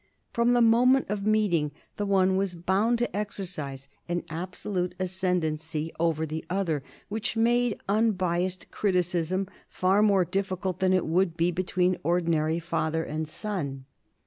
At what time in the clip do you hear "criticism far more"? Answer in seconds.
8.71-10.25